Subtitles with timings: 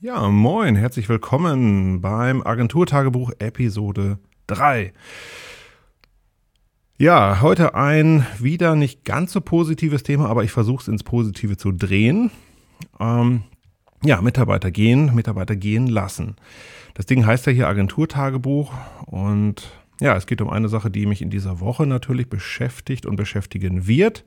[0.00, 4.92] Ja, moin, herzlich willkommen beim Agenturtagebuch Episode 3.
[6.98, 11.56] Ja, heute ein wieder nicht ganz so positives Thema, aber ich versuche es ins Positive
[11.56, 12.30] zu drehen.
[13.00, 13.42] Ähm,
[14.04, 16.36] ja, Mitarbeiter gehen, Mitarbeiter gehen lassen.
[16.94, 18.72] Das Ding heißt ja hier Agenturtagebuch
[19.06, 19.68] und
[20.00, 23.88] ja, es geht um eine Sache, die mich in dieser Woche natürlich beschäftigt und beschäftigen
[23.88, 24.24] wird.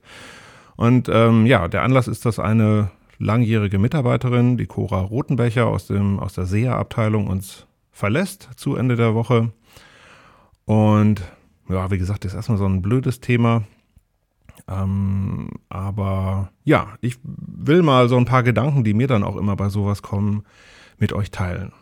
[0.76, 2.90] Und ähm, ja, der Anlass ist, dass eine
[3.22, 9.14] langjährige Mitarbeiterin, die Cora Rotenbecher aus, dem, aus der SEA-Abteilung, uns verlässt zu Ende der
[9.14, 9.52] Woche.
[10.64, 11.22] Und
[11.68, 13.62] ja, wie gesagt, das ist erstmal so ein blödes Thema.
[14.68, 19.56] Ähm, aber ja, ich will mal so ein paar Gedanken, die mir dann auch immer
[19.56, 20.44] bei sowas kommen,
[20.98, 21.72] mit euch teilen.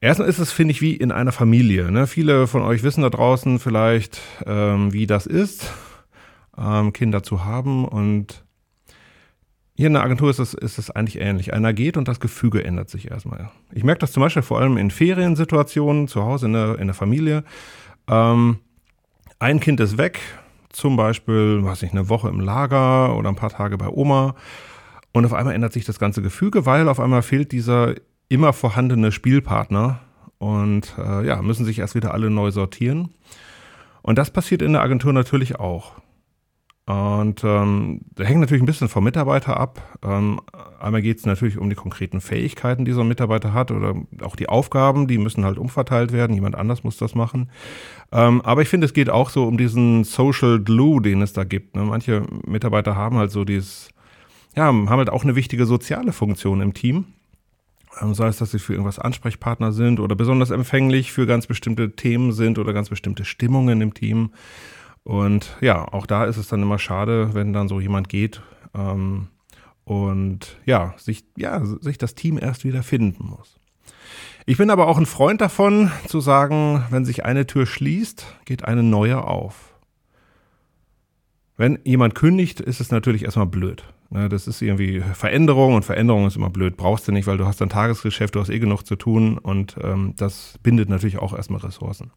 [0.00, 1.92] Erstens ist es, finde ich, wie in einer Familie.
[1.92, 2.08] Ne?
[2.08, 5.72] Viele von euch wissen da draußen vielleicht, ähm, wie das ist,
[6.58, 7.84] ähm, Kinder zu haben.
[7.84, 8.44] Und
[9.74, 11.54] hier in der Agentur ist es, ist es eigentlich ähnlich.
[11.54, 13.50] Einer geht und das Gefüge ändert sich erstmal.
[13.72, 16.94] Ich merke das zum Beispiel vor allem in Feriensituationen, zu Hause in der, in der
[16.94, 17.44] Familie.
[18.08, 18.58] Ähm,
[19.38, 20.20] ein Kind ist weg,
[20.68, 24.34] zum Beispiel, weiß ich, eine Woche im Lager oder ein paar Tage bei Oma.
[25.12, 27.94] Und auf einmal ändert sich das ganze Gefüge, weil auf einmal fehlt dieser
[28.28, 30.00] immer vorhandene Spielpartner
[30.38, 33.10] und äh, ja, müssen sich erst wieder alle neu sortieren.
[34.02, 36.01] Und das passiert in der Agentur natürlich auch.
[36.92, 39.80] Und ähm, da hängt natürlich ein bisschen vom Mitarbeiter ab.
[40.04, 40.40] Ähm,
[40.78, 44.36] einmal geht es natürlich um die konkreten Fähigkeiten, die so ein Mitarbeiter hat oder auch
[44.36, 46.34] die Aufgaben, die müssen halt umverteilt werden.
[46.34, 47.50] Jemand anders muss das machen.
[48.10, 51.44] Ähm, aber ich finde, es geht auch so um diesen Social Glue, den es da
[51.44, 51.76] gibt.
[51.76, 51.82] Ne?
[51.84, 53.88] Manche Mitarbeiter haben halt so dieses,
[54.54, 57.06] ja, haben halt auch eine wichtige soziale Funktion im Team.
[58.02, 61.92] Ähm, sei es, dass sie für irgendwas Ansprechpartner sind oder besonders empfänglich für ganz bestimmte
[61.92, 64.32] Themen sind oder ganz bestimmte Stimmungen im Team.
[65.04, 68.40] Und ja, auch da ist es dann immer schade, wenn dann so jemand geht
[68.74, 69.28] ähm,
[69.84, 73.58] und ja sich, ja, sich das Team erst wieder finden muss.
[74.46, 78.64] Ich bin aber auch ein Freund davon, zu sagen, wenn sich eine Tür schließt, geht
[78.64, 79.74] eine neue auf.
[81.56, 83.84] Wenn jemand kündigt, ist es natürlich erstmal blöd.
[84.10, 86.76] Ne, das ist irgendwie Veränderung und Veränderung ist immer blöd.
[86.76, 89.76] Brauchst du nicht, weil du hast ein Tagesgeschäft, du hast eh genug zu tun und
[89.82, 92.10] ähm, das bindet natürlich auch erstmal Ressourcen.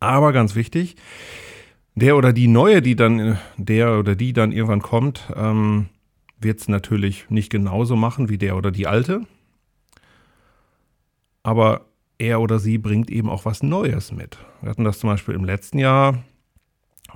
[0.00, 0.96] Aber ganz wichtig,
[1.96, 5.88] der oder die neue, die dann, der oder die dann irgendwann kommt, ähm,
[6.38, 9.22] wird es natürlich nicht genauso machen wie der oder die alte.
[11.42, 11.86] Aber
[12.18, 14.36] er oder sie bringt eben auch was Neues mit.
[14.60, 16.22] Wir hatten das zum Beispiel im letzten Jahr,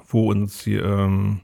[0.09, 1.41] wo uns ähm,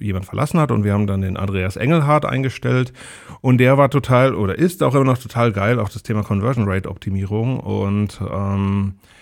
[0.00, 2.92] jemand verlassen hat und wir haben dann den Andreas Engelhardt eingestellt
[3.40, 6.68] und der war total oder ist auch immer noch total geil auf das Thema Conversion
[6.68, 9.18] Rate Optimierung und ähm, äh,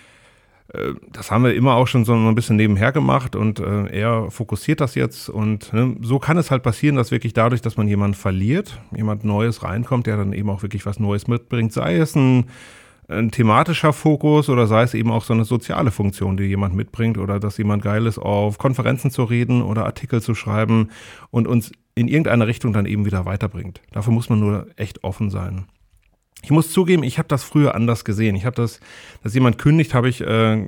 [1.12, 4.80] das haben wir immer auch schon so ein bisschen nebenher gemacht und äh, er fokussiert
[4.80, 8.14] das jetzt und ne, so kann es halt passieren, dass wirklich dadurch, dass man jemanden
[8.14, 12.46] verliert, jemand Neues reinkommt, der dann eben auch wirklich was Neues mitbringt, sei es ein,
[13.08, 17.18] ein thematischer Fokus oder sei es eben auch so eine soziale Funktion, die jemand mitbringt
[17.18, 20.90] oder dass jemand geil ist, auf Konferenzen zu reden oder Artikel zu schreiben
[21.30, 23.80] und uns in irgendeiner Richtung dann eben wieder weiterbringt.
[23.92, 25.66] Dafür muss man nur echt offen sein.
[26.46, 28.36] Ich muss zugeben, ich habe das früher anders gesehen.
[28.36, 28.78] Ich habe das,
[29.24, 30.64] dass jemand kündigt, habe ich äh,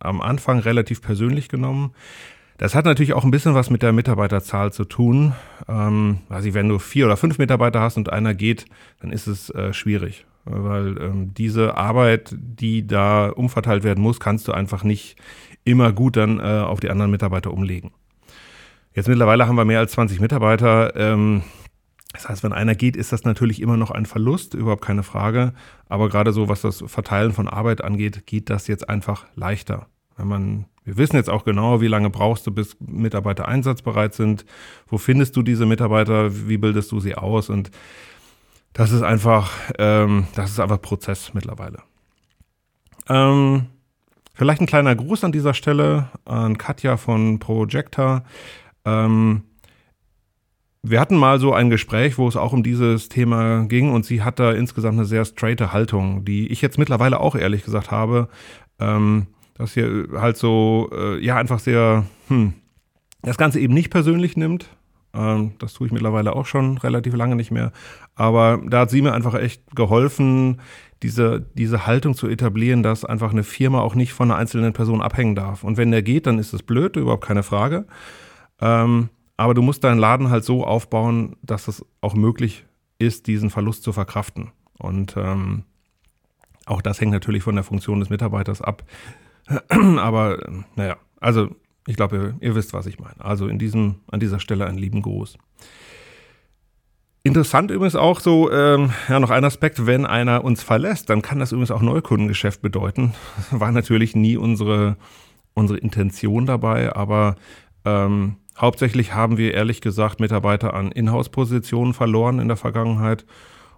[0.00, 1.92] am Anfang relativ persönlich genommen.
[2.58, 5.32] Das hat natürlich auch ein bisschen was mit der Mitarbeiterzahl zu tun.
[5.66, 8.66] Ähm, also wenn du vier oder fünf Mitarbeiter hast und einer geht,
[9.00, 10.26] dann ist es äh, schwierig.
[10.44, 15.16] Weil ähm, diese Arbeit, die da umverteilt werden muss, kannst du einfach nicht
[15.64, 17.92] immer gut dann äh, auf die anderen Mitarbeiter umlegen.
[18.94, 20.94] Jetzt mittlerweile haben wir mehr als 20 Mitarbeiter.
[20.96, 21.44] Ähm,
[22.12, 25.54] das heißt, wenn einer geht, ist das natürlich immer noch ein Verlust, überhaupt keine Frage.
[25.88, 29.86] Aber gerade so, was das Verteilen von Arbeit angeht, geht das jetzt einfach leichter.
[30.16, 34.44] Wenn man, wir wissen jetzt auch genau, wie lange brauchst du, bis Mitarbeiter einsatzbereit sind.
[34.88, 36.48] Wo findest du diese Mitarbeiter?
[36.48, 37.48] Wie bildest du sie aus?
[37.48, 37.70] Und
[38.74, 41.78] das ist einfach, ähm, das ist einfach Prozess mittlerweile.
[43.08, 43.66] Ähm,
[44.34, 48.24] vielleicht ein kleiner Gruß an dieser Stelle an Katja von Projector.
[48.84, 49.44] Ähm,
[50.82, 54.22] wir hatten mal so ein Gespräch, wo es auch um dieses Thema ging und sie
[54.22, 58.28] hat da insgesamt eine sehr straighte Haltung, die ich jetzt mittlerweile auch ehrlich gesagt habe,
[58.80, 62.54] ähm, dass hier halt so, äh, ja, einfach sehr, hm,
[63.22, 64.70] das Ganze eben nicht persönlich nimmt.
[65.14, 67.70] Ähm, das tue ich mittlerweile auch schon relativ lange nicht mehr.
[68.16, 70.60] Aber da hat sie mir einfach echt geholfen,
[71.04, 75.00] diese, diese Haltung zu etablieren, dass einfach eine Firma auch nicht von einer einzelnen Person
[75.00, 75.62] abhängen darf.
[75.62, 77.86] Und wenn der geht, dann ist es blöd, überhaupt keine Frage.
[78.60, 82.64] Ähm, aber du musst deinen Laden halt so aufbauen, dass es auch möglich
[82.98, 84.52] ist, diesen Verlust zu verkraften.
[84.78, 85.64] Und ähm,
[86.66, 88.84] auch das hängt natürlich von der Funktion des Mitarbeiters ab.
[89.68, 90.38] Aber
[90.76, 91.48] naja, also
[91.86, 93.24] ich glaube, ihr, ihr, wisst, was ich meine.
[93.24, 95.36] Also in diesem, an dieser Stelle einen lieben Gruß.
[97.24, 101.38] Interessant übrigens auch so, ähm, ja, noch ein Aspekt, wenn einer uns verlässt, dann kann
[101.38, 103.14] das übrigens auch Neukundengeschäft bedeuten.
[103.50, 104.96] War natürlich nie unsere,
[105.54, 107.36] unsere Intention dabei, aber
[107.84, 113.24] ähm, hauptsächlich haben wir ehrlich gesagt Mitarbeiter an Inhouse-Positionen verloren in der Vergangenheit.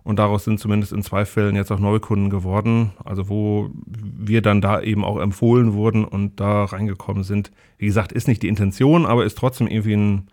[0.05, 4.61] Und daraus sind zumindest in zwei Fällen jetzt auch Neukunden geworden, also wo wir dann
[4.61, 7.50] da eben auch empfohlen wurden und da reingekommen sind.
[7.79, 10.29] Wie gesagt, ist nicht die Intention, aber ist trotzdem irgendwie ein,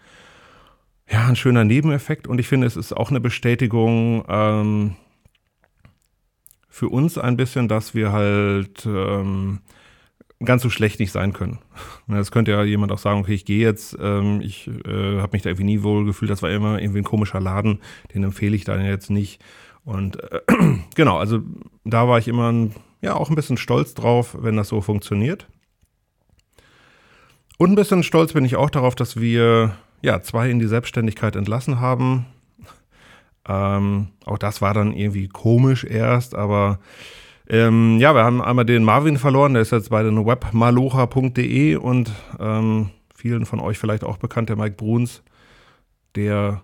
[1.10, 2.28] ja, ein schöner Nebeneffekt.
[2.28, 4.96] Und ich finde, es ist auch eine Bestätigung ähm,
[6.68, 9.60] für uns ein bisschen, dass wir halt ähm,
[10.44, 11.60] ganz so schlecht nicht sein können.
[12.08, 15.42] Es könnte ja jemand auch sagen, okay, ich gehe jetzt, ähm, ich äh, habe mich
[15.42, 17.80] da irgendwie nie wohl gefühlt, das war immer irgendwie ein komischer Laden,
[18.14, 19.42] den empfehle ich dann jetzt nicht.
[19.84, 20.42] Und äh,
[20.96, 21.40] genau, also
[21.84, 25.48] da war ich immer ein, ja auch ein bisschen stolz drauf, wenn das so funktioniert.
[27.58, 31.36] Und ein bisschen stolz bin ich auch darauf, dass wir ja zwei in die Selbstständigkeit
[31.36, 32.26] entlassen haben.
[33.48, 36.80] Ähm, auch das war dann irgendwie komisch erst, aber
[37.52, 42.10] ähm, ja, wir haben einmal den Marvin verloren, der ist jetzt bei den webmalocha.de und
[42.40, 45.22] ähm, vielen von euch vielleicht auch bekannt, der Mike Bruns,
[46.16, 46.62] der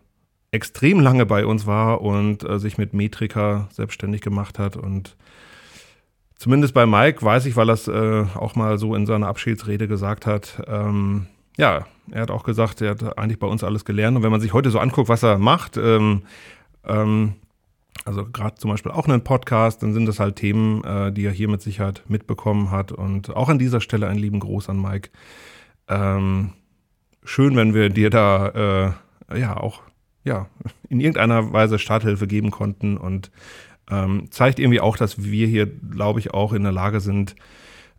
[0.52, 4.78] extrem lange bei uns war und äh, sich mit Metrika selbstständig gemacht hat.
[4.78, 5.18] Und
[6.38, 9.90] zumindest bei Mike weiß ich, weil er es äh, auch mal so in seiner Abschiedsrede
[9.90, 14.16] gesagt hat, ähm, ja, er hat auch gesagt, er hat eigentlich bei uns alles gelernt.
[14.16, 16.22] Und wenn man sich heute so anguckt, was er macht, ähm,
[16.86, 17.34] ähm,
[18.06, 21.32] also gerade zum Beispiel auch einen Podcast, dann sind das halt Themen, äh, die er
[21.32, 22.92] hier mit Sicherheit mitbekommen hat.
[22.92, 25.10] Und auch an dieser Stelle einen lieben Gruß an Mike.
[25.88, 26.54] Ähm,
[27.24, 28.96] schön, wenn wir dir da
[29.30, 29.82] äh, ja auch
[30.24, 30.48] ja,
[30.90, 33.32] in irgendeiner Weise Starthilfe geben konnten und
[33.90, 37.36] ähm, zeigt irgendwie auch, dass wir hier, glaube ich, auch in der Lage sind,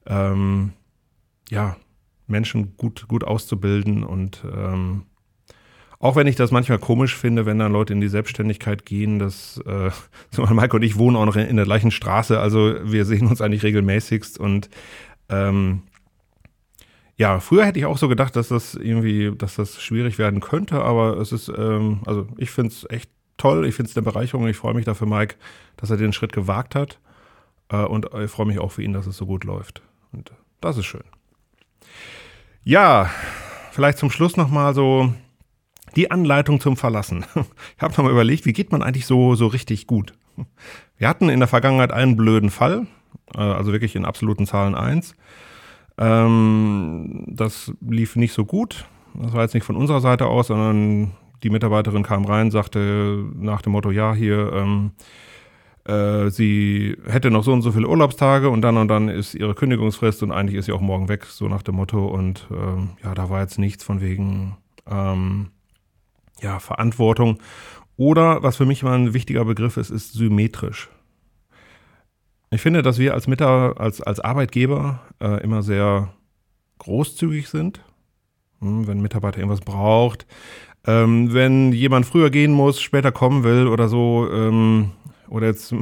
[0.06, 0.72] ähm,
[1.50, 1.76] ja,
[2.26, 5.06] Menschen gut, gut auszubilden und ähm,
[6.00, 9.60] auch wenn ich das manchmal komisch finde, wenn dann Leute in die Selbstständigkeit gehen, dass
[9.66, 9.90] äh,
[10.52, 13.64] Mike und ich wohnen auch noch in, der gleichen Straße, also wir sehen uns eigentlich
[13.64, 14.70] regelmäßigst und
[15.28, 15.82] ähm,
[17.16, 20.82] ja, früher hätte ich auch so gedacht, dass das irgendwie, dass das schwierig werden könnte,
[20.82, 24.46] aber es ist, ähm, also ich finde es echt toll, ich finde es eine Bereicherung,
[24.46, 25.34] ich freue mich dafür, Mike,
[25.76, 27.00] dass er den Schritt gewagt hat
[27.70, 29.82] äh, und ich freue mich auch für ihn, dass es so gut läuft.
[30.12, 30.30] Und
[30.60, 31.04] das ist schön.
[32.62, 33.10] Ja,
[33.72, 35.12] vielleicht zum Schluss nochmal so
[35.96, 37.24] die Anleitung zum Verlassen.
[37.76, 40.12] Ich habe nochmal überlegt, wie geht man eigentlich so, so richtig gut?
[40.96, 42.86] Wir hatten in der Vergangenheit einen blöden Fall,
[43.34, 45.14] äh, also wirklich in absoluten Zahlen eins.
[45.96, 48.86] Ähm, das lief nicht so gut.
[49.14, 51.12] Das war jetzt nicht von unserer Seite aus, sondern
[51.42, 54.92] die Mitarbeiterin kam rein, sagte nach dem Motto, ja, hier, ähm,
[55.84, 59.54] äh, sie hätte noch so und so viele Urlaubstage und dann und dann ist ihre
[59.54, 62.06] Kündigungsfrist und eigentlich ist sie auch morgen weg, so nach dem Motto.
[62.06, 64.56] Und ähm, ja, da war jetzt nichts von wegen,
[64.90, 65.48] ähm,
[66.40, 67.38] ja, Verantwortung.
[67.96, 70.88] Oder, was für mich mal ein wichtiger Begriff ist, ist symmetrisch.
[72.50, 76.14] Ich finde, dass wir als, Mitar als, als Arbeitgeber äh, immer sehr
[76.78, 77.80] großzügig sind.
[78.60, 80.26] Hm, wenn ein Mitarbeiter irgendwas braucht,
[80.86, 84.92] ähm, wenn jemand früher gehen muss, später kommen will oder so, ähm,
[85.28, 85.74] oder jetzt,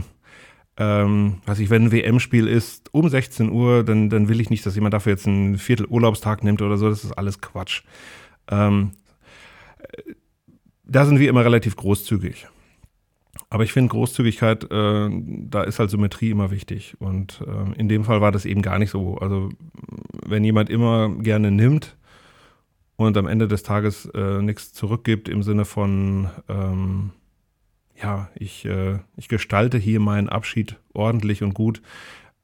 [0.79, 4.67] ähm, weiß ich, wenn ein WM-Spiel ist um 16 Uhr, dann, dann will ich nicht,
[4.67, 6.88] dass jemand dafür jetzt einen Viertel Urlaubstag nimmt oder so.
[6.88, 7.82] Das ist alles Quatsch.
[8.50, 8.93] Ähm,
[10.87, 12.49] da sind wir immer relativ großzügig.
[13.50, 16.97] Aber ich finde Großzügigkeit, äh, da ist halt Symmetrie immer wichtig.
[16.99, 19.19] Und äh, in dem Fall war das eben gar nicht so.
[19.19, 19.50] Also
[20.26, 21.97] wenn jemand immer gerne nimmt
[22.97, 27.11] und am Ende des Tages äh, nichts zurückgibt im Sinne von, ähm,
[28.00, 31.83] ja, ich, äh, ich gestalte hier meinen Abschied ordentlich und gut,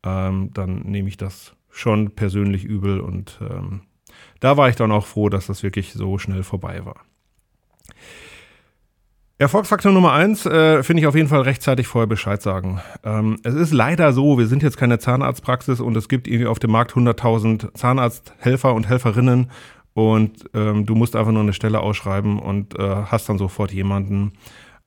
[0.05, 3.01] ähm, dann nehme ich das schon persönlich übel.
[3.01, 3.83] Und ähm,
[4.41, 7.01] da war ich dann auch froh, dass das wirklich so schnell vorbei war.
[9.43, 12.81] Erfolgsfaktor Nummer eins äh, finde ich auf jeden Fall rechtzeitig vorher Bescheid sagen.
[13.03, 16.61] Ähm, es ist leider so, wir sind jetzt keine Zahnarztpraxis und es gibt irgendwie auf
[16.61, 19.51] dem Markt 100.000 Zahnarzthelfer und Helferinnen
[19.95, 24.33] und ähm, du musst einfach nur eine Stelle ausschreiben und äh, hast dann sofort jemanden.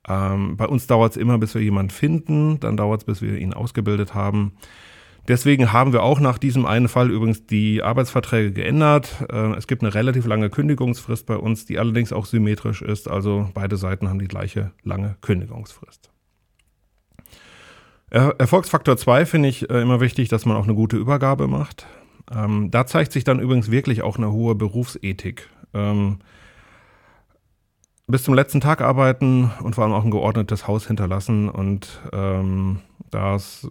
[0.08, 3.38] Ähm, bei uns dauert es immer, bis wir jemanden finden, dann dauert es, bis wir
[3.38, 4.54] ihn ausgebildet haben.
[5.28, 9.26] Deswegen haben wir auch nach diesem einen Fall übrigens die Arbeitsverträge geändert.
[9.32, 13.10] Äh, es gibt eine relativ lange Kündigungsfrist bei uns, die allerdings auch symmetrisch ist.
[13.10, 16.12] Also beide Seiten haben die gleiche lange Kündigungsfrist.
[18.12, 21.86] Erfolgsfaktor 2 finde ich äh, immer wichtig, dass man auch eine gute Übergabe macht.
[22.34, 25.50] Ähm, da zeigt sich dann übrigens wirklich auch eine hohe Berufsethik.
[25.74, 26.20] Ähm,
[28.08, 32.80] bis zum letzten Tag arbeiten und vor allem auch ein geordnetes Haus hinterlassen und ähm,
[33.10, 33.68] das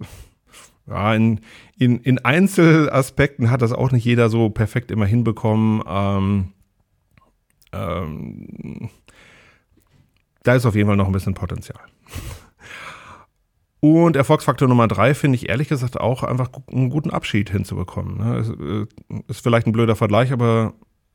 [0.86, 1.40] ja, in,
[1.78, 5.82] in, in Einzelaspekten hat das auch nicht jeder so perfekt immer hinbekommen.
[5.86, 6.52] Ähm,
[7.72, 8.90] ähm,
[10.42, 11.80] da ist auf jeden Fall noch ein bisschen Potenzial.
[13.80, 18.16] Und Erfolgsfaktor Nummer drei finde ich ehrlich gesagt auch einfach einen guten Abschied hinzubekommen.
[18.16, 18.88] Ne?
[19.10, 20.74] Äh, ist vielleicht ein blöder Vergleich, aber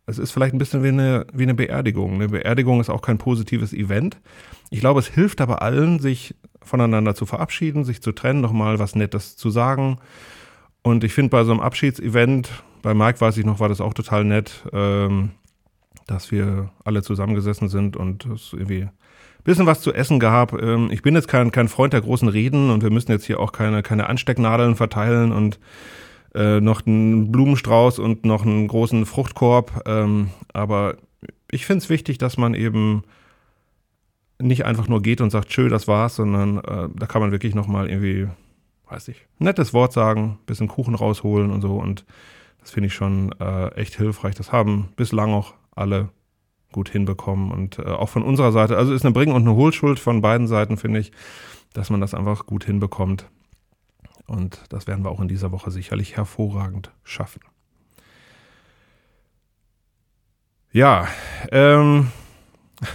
[0.10, 2.16] es ist vielleicht ein bisschen wie eine, wie eine Beerdigung.
[2.16, 4.18] Eine Beerdigung ist auch kein positives Event.
[4.70, 8.96] Ich glaube, es hilft aber allen, sich voneinander zu verabschieden, sich zu trennen, nochmal was
[8.96, 9.98] Nettes zu sagen.
[10.82, 12.50] Und ich finde bei so einem Abschiedsevent,
[12.82, 15.32] bei Mike weiß ich noch, war das auch total nett, ähm,
[16.08, 18.88] dass wir alle zusammengesessen sind und es irgendwie
[19.44, 20.54] bisschen was zu essen gab.
[20.62, 23.39] Ähm, ich bin jetzt kein, kein Freund der großen Reden und wir müssen jetzt hier
[23.39, 25.60] auch keine, keine Anstecknadeln verteilen und
[26.36, 29.84] äh, noch einen Blumenstrauß und noch einen großen Fruchtkorb.
[29.86, 30.98] Ähm, aber
[31.52, 33.04] ich finde es wichtig, dass man eben
[34.42, 37.56] nicht einfach nur geht und sagt, tschö, das war's, sondern äh, da kann man wirklich
[37.56, 38.28] nochmal irgendwie,
[38.90, 41.76] weiß ich, nettes Wort sagen, bisschen Kuchen rausholen und so.
[41.76, 42.06] Und
[42.62, 44.36] das finde ich schon äh, echt hilfreich.
[44.36, 46.10] Das haben bislang auch alle
[46.72, 47.52] gut hinbekommen.
[47.52, 50.48] Und äh, auch von unserer Seite, also ist eine Bring- und eine Hohlschuld von beiden
[50.48, 51.12] Seiten, finde ich,
[51.74, 53.30] dass man das einfach gut hinbekommt.
[54.30, 57.42] Und das werden wir auch in dieser Woche sicherlich hervorragend schaffen.
[60.72, 61.08] Ja,
[61.52, 62.12] ähm,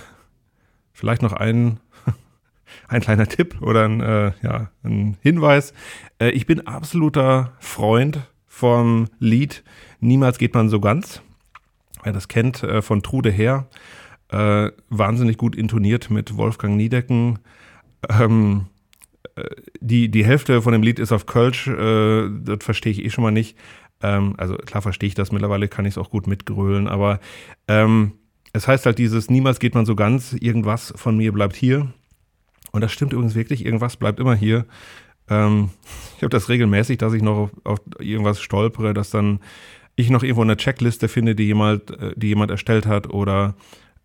[0.93, 1.81] vielleicht noch ein,
[2.89, 5.75] ein kleiner Tipp oder ein, äh, ja, ein Hinweis.
[6.21, 9.65] Äh, ich bin absoluter Freund vom Lied
[9.99, 11.23] Niemals geht man so ganz
[12.05, 13.67] wer das kennt, äh, von Trude Her.
[14.29, 17.41] Äh, wahnsinnig gut intoniert mit Wolfgang Niedecken.
[18.09, 18.74] Ähm, äh,
[19.81, 23.25] die, die Hälfte von dem Lied ist auf Kölsch, äh, das verstehe ich eh schon
[23.25, 23.57] mal nicht.
[24.03, 27.21] Ähm, also klar verstehe ich das, mittlerweile kann ich es auch gut mitgrölen, aber
[27.69, 28.13] ähm,
[28.53, 31.93] es heißt halt dieses, niemals geht man so ganz, irgendwas von mir bleibt hier.
[32.71, 34.67] Und das stimmt übrigens wirklich, irgendwas bleibt immer hier.
[35.29, 35.71] Ähm,
[36.17, 39.41] ich habe das regelmäßig, dass ich noch auf, auf irgendwas stolpere, dass dann
[39.97, 43.55] ich noch irgendwo eine Checkliste finde, die jemand, äh, die jemand erstellt hat oder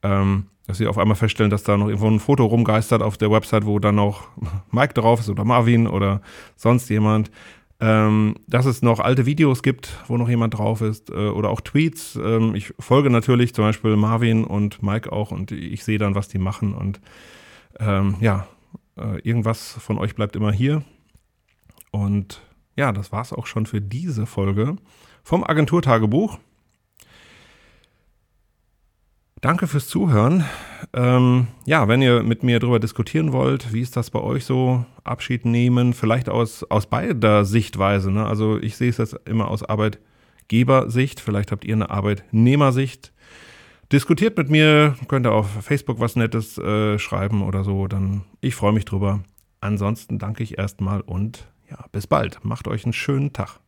[0.03, 3.31] ähm, dass sie auf einmal feststellen, dass da noch irgendwo ein Foto rumgeistert auf der
[3.31, 4.27] Website, wo dann noch
[4.71, 6.21] Mike drauf ist oder Marvin oder
[6.55, 7.31] sonst jemand.
[7.79, 11.61] Ähm, dass es noch alte Videos gibt, wo noch jemand drauf ist äh, oder auch
[11.61, 12.19] Tweets.
[12.23, 16.27] Ähm, ich folge natürlich zum Beispiel Marvin und Mike auch und ich sehe dann, was
[16.27, 17.01] die machen und
[17.79, 18.45] ähm, ja,
[18.95, 20.83] äh, irgendwas von euch bleibt immer hier.
[21.89, 22.41] Und
[22.75, 24.75] ja, das war es auch schon für diese Folge
[25.23, 26.37] vom Agenturtagebuch.
[29.41, 30.43] Danke fürs Zuhören.
[30.91, 34.85] Ähm, ja, wenn ihr mit mir darüber diskutieren wollt, wie ist das bei euch so?
[35.05, 38.11] Abschied nehmen, vielleicht aus, aus beider Sichtweise.
[38.11, 38.25] Ne?
[38.25, 43.13] Also ich sehe es jetzt immer aus Arbeitgebersicht, vielleicht habt ihr eine Arbeitnehmersicht.
[43.93, 48.55] Diskutiert mit mir, könnt ihr auf Facebook was Nettes äh, schreiben oder so, dann ich
[48.55, 49.23] freue mich drüber.
[49.61, 52.43] Ansonsten danke ich erstmal und ja, bis bald.
[52.43, 53.57] Macht euch einen schönen Tag.